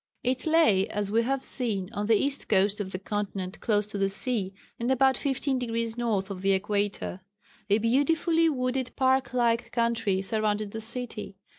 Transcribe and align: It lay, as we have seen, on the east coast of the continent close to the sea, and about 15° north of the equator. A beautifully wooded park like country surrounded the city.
It 0.23 0.47
lay, 0.47 0.87
as 0.87 1.11
we 1.11 1.21
have 1.21 1.43
seen, 1.43 1.87
on 1.93 2.07
the 2.07 2.15
east 2.15 2.49
coast 2.49 2.79
of 2.79 2.91
the 2.91 2.97
continent 2.97 3.59
close 3.59 3.85
to 3.85 3.99
the 3.99 4.09
sea, 4.09 4.51
and 4.79 4.89
about 4.89 5.13
15° 5.13 5.95
north 5.95 6.31
of 6.31 6.41
the 6.41 6.53
equator. 6.53 7.21
A 7.69 7.77
beautifully 7.77 8.49
wooded 8.49 8.95
park 8.95 9.31
like 9.31 9.69
country 9.71 10.19
surrounded 10.23 10.71
the 10.71 10.81
city. 10.81 11.35